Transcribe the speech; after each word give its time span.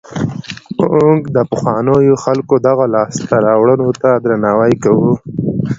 موږ 0.95 1.19
د 1.35 1.37
پخوانیو 1.51 2.21
خلکو 2.23 2.55
دغو 2.67 2.85
لاسته 2.95 3.35
راوړنو 3.47 3.89
ته 4.01 4.09
درناوی 4.25 4.73
کوو. 4.83 5.11